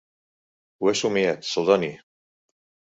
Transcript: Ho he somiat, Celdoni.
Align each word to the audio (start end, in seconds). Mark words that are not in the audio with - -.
Ho 0.81 0.89
he 0.91 0.95
somiat, 1.03 1.47
Celdoni. 1.53 1.95